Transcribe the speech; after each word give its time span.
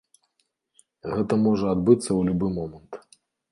Гэта 1.13 1.33
можа 1.45 1.65
адбыцца 1.75 2.07
ў 2.19 2.33
любы 2.33 2.47
момант. 2.59 2.91